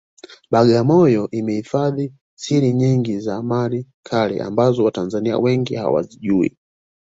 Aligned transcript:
Bagamoyo 0.51 1.29
imehifadhi 1.31 2.13
siri 2.35 2.73
nyingi 2.73 3.19
za 3.19 3.41
mali 3.43 3.87
kale 4.03 4.41
ambazo 4.41 4.83
watanzania 4.83 5.37
wengi 5.39 5.75
hawazijui 5.75 6.57